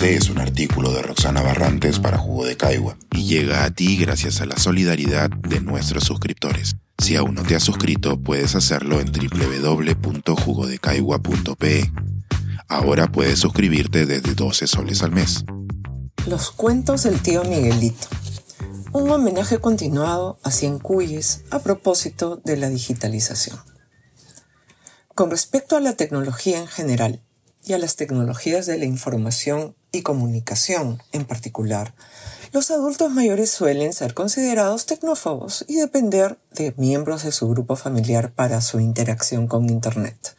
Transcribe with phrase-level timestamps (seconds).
[0.00, 3.98] Este es un artículo de Roxana Barrantes para Jugo de Caigua y llega a ti
[3.98, 6.76] gracias a la solidaridad de nuestros suscriptores.
[6.96, 11.92] Si aún no te has suscrito, puedes hacerlo en www.jugodecaigua.pe.
[12.66, 15.44] Ahora puedes suscribirte desde 12 soles al mes.
[16.26, 18.08] Los cuentos del tío Miguelito.
[18.92, 23.58] Un homenaje continuado a Cuyes a propósito de la digitalización.
[25.14, 27.20] Con respecto a la tecnología en general
[27.66, 31.94] y a las tecnologías de la información y comunicación en particular,
[32.52, 38.32] los adultos mayores suelen ser considerados tecnófobos y depender de miembros de su grupo familiar
[38.32, 40.36] para su interacción con Internet.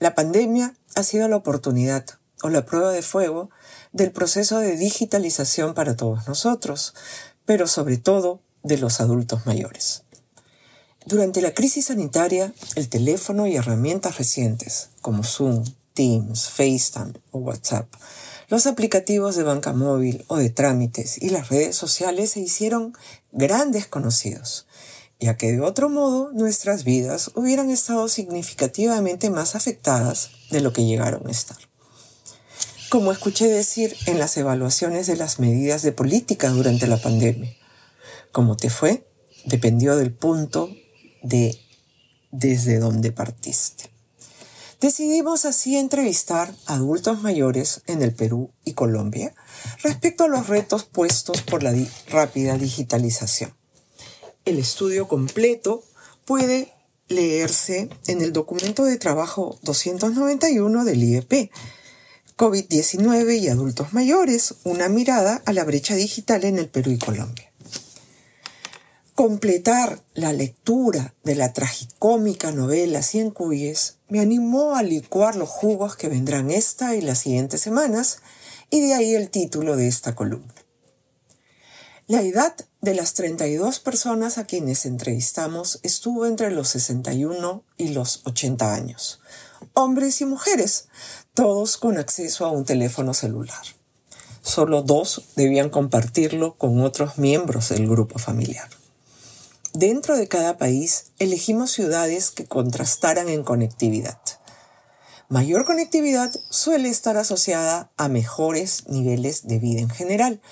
[0.00, 2.04] La pandemia ha sido la oportunidad
[2.42, 3.50] o la prueba de fuego
[3.92, 6.94] del proceso de digitalización para todos nosotros,
[7.44, 10.02] pero sobre todo de los adultos mayores.
[11.06, 17.86] Durante la crisis sanitaria, el teléfono y herramientas recientes como Zoom, Teams, FaceTime o WhatsApp,
[18.48, 22.94] los aplicativos de banca móvil o de trámites y las redes sociales se hicieron
[23.32, 24.66] grandes conocidos,
[25.20, 30.84] ya que de otro modo nuestras vidas hubieran estado significativamente más afectadas de lo que
[30.84, 31.58] llegaron a estar.
[32.90, 37.54] Como escuché decir en las evaluaciones de las medidas de política durante la pandemia,
[38.32, 39.06] ¿cómo te fue?
[39.46, 40.68] Dependió del punto
[41.22, 41.58] de
[42.32, 43.91] desde donde partiste.
[44.82, 49.32] Decidimos así entrevistar a adultos mayores en el Perú y Colombia
[49.84, 51.72] respecto a los retos puestos por la
[52.08, 53.54] rápida digitalización.
[54.44, 55.84] El estudio completo
[56.24, 56.72] puede
[57.06, 61.52] leerse en el documento de trabajo 291 del IEP,
[62.36, 67.51] COVID-19 y adultos mayores, una mirada a la brecha digital en el Perú y Colombia
[69.14, 75.96] completar la lectura de la tragicómica novela Cien Cuyes me animó a licuar los jugos
[75.96, 78.20] que vendrán esta y las siguientes semanas,
[78.70, 80.54] y de ahí el título de esta columna.
[82.06, 88.22] La edad de las 32 personas a quienes entrevistamos estuvo entre los 61 y los
[88.24, 89.20] 80 años,
[89.74, 90.88] hombres y mujeres,
[91.34, 93.62] todos con acceso a un teléfono celular.
[94.42, 98.68] Solo dos debían compartirlo con otros miembros del grupo familiar.
[99.74, 104.18] Dentro de cada país elegimos ciudades que contrastaran en conectividad.
[105.30, 110.42] Mayor conectividad suele estar asociada a mejores niveles de vida en general,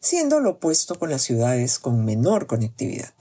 [0.00, 3.12] siendo lo opuesto con las ciudades con menor conectividad.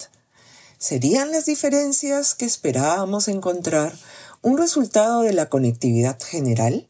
[0.77, 3.93] ¿Serían las diferencias que esperábamos encontrar
[4.41, 6.87] un resultado de la conectividad general?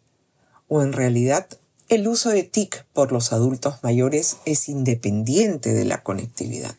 [0.67, 1.47] ¿O en realidad
[1.87, 6.75] el uso de TIC por los adultos mayores es independiente de la conectividad?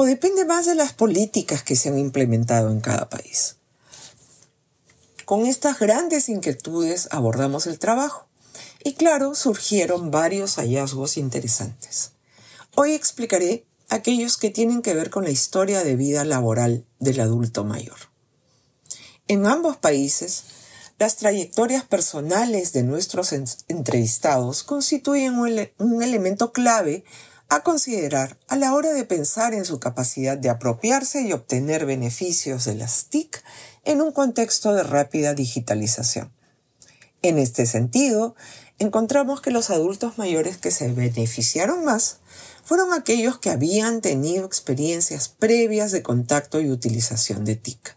[0.00, 3.56] O depende más de las políticas que se han implementado en cada país.
[5.24, 8.28] Con estas grandes inquietudes abordamos el trabajo
[8.84, 12.12] y claro, surgieron varios hallazgos interesantes.
[12.76, 17.64] Hoy explicaré aquellos que tienen que ver con la historia de vida laboral del adulto
[17.64, 17.98] mayor.
[19.26, 20.44] En ambos países,
[21.00, 27.02] las trayectorias personales de nuestros entrevistados constituyen un, elemento clave
[27.50, 32.66] a considerar a la hora de pensar en su capacidad de apropiarse y obtener beneficios
[32.66, 33.42] de las TIC
[33.84, 36.30] en un contexto de rápida digitalización.
[37.22, 38.34] En este sentido,
[38.78, 42.18] encontramos que los adultos mayores que se beneficiaron más
[42.64, 47.96] fueron aquellos que habían tenido experiencias previas de contacto y utilización de TIC.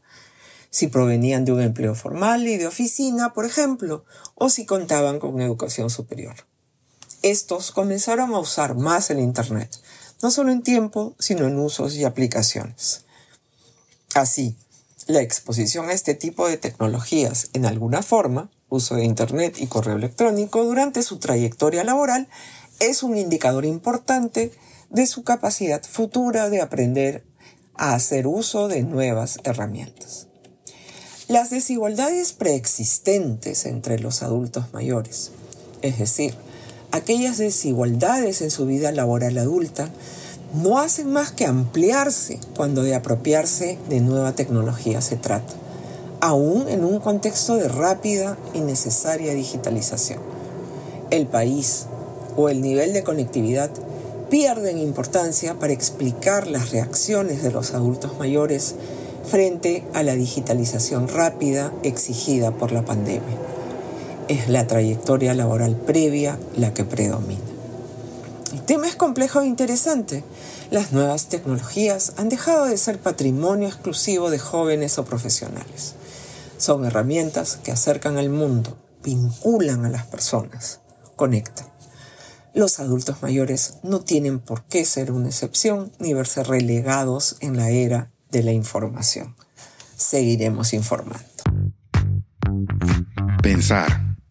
[0.70, 5.42] Si provenían de un empleo formal y de oficina, por ejemplo, o si contaban con
[5.42, 6.51] educación superior
[7.22, 9.70] estos comenzaron a usar más el Internet,
[10.22, 13.06] no solo en tiempo, sino en usos y aplicaciones.
[14.14, 14.56] Así,
[15.08, 19.96] la exposición a este tipo de tecnologías en alguna forma, uso de Internet y correo
[19.96, 22.28] electrónico durante su trayectoria laboral,
[22.80, 24.52] es un indicador importante
[24.90, 27.24] de su capacidad futura de aprender
[27.76, 30.28] a hacer uso de nuevas herramientas.
[31.28, 35.32] Las desigualdades preexistentes entre los adultos mayores,
[35.82, 36.36] es decir,
[36.92, 39.90] aquellas desigualdades en su vida laboral adulta
[40.54, 45.54] no hacen más que ampliarse cuando de apropiarse de nueva tecnología se trata,
[46.20, 50.20] aún en un contexto de rápida y necesaria digitalización.
[51.10, 51.86] El país
[52.36, 53.70] o el nivel de conectividad
[54.30, 58.76] pierden importancia para explicar las reacciones de los adultos mayores
[59.26, 63.61] frente a la digitalización rápida exigida por la pandemia
[64.32, 67.42] es la trayectoria laboral previa la que predomina.
[68.54, 70.24] El tema es complejo e interesante.
[70.70, 75.96] Las nuevas tecnologías han dejado de ser patrimonio exclusivo de jóvenes o profesionales.
[76.58, 80.80] Son herramientas que acercan al mundo, vinculan a las personas,
[81.18, 81.68] conectan.
[82.54, 87.70] Los adultos mayores no tienen por qué ser una excepción ni verse relegados en la
[87.70, 89.36] era de la información.
[89.98, 91.26] Seguiremos informando.
[93.42, 94.11] Pensar,